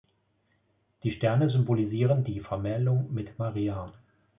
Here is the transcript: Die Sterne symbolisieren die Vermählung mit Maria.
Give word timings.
Die 1.03 1.11
Sterne 1.11 1.51
symbolisieren 1.51 2.23
die 2.23 2.39
Vermählung 2.39 3.13
mit 3.13 3.37
Maria. 3.37 3.93